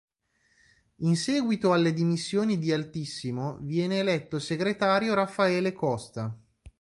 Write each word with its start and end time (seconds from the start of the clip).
In 1.01 1.15
seguito 1.15 1.73
alle 1.73 1.93
dimissioni 1.93 2.57
di 2.57 2.71
Altissimo, 2.71 3.59
viene 3.61 3.99
eletto 3.99 4.39
segretario 4.39 5.13
Raffaele 5.13 5.73
Costa. 5.73 6.35